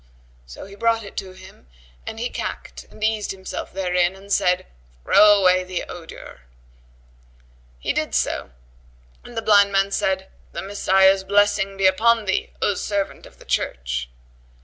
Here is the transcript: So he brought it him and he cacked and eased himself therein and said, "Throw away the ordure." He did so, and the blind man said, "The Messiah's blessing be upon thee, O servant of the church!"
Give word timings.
So 0.47 0.65
he 0.65 0.73
brought 0.73 1.03
it 1.03 1.19
him 1.19 1.67
and 2.07 2.19
he 2.19 2.31
cacked 2.31 2.85
and 2.89 3.03
eased 3.03 3.29
himself 3.29 3.71
therein 3.71 4.15
and 4.15 4.33
said, 4.33 4.65
"Throw 5.03 5.39
away 5.39 5.63
the 5.63 5.85
ordure." 5.87 6.41
He 7.77 7.93
did 7.93 8.15
so, 8.15 8.49
and 9.23 9.37
the 9.37 9.43
blind 9.43 9.71
man 9.71 9.91
said, 9.91 10.31
"The 10.53 10.63
Messiah's 10.63 11.23
blessing 11.23 11.77
be 11.77 11.85
upon 11.85 12.25
thee, 12.25 12.49
O 12.63 12.73
servant 12.73 13.27
of 13.27 13.37
the 13.37 13.45
church!" 13.45 14.09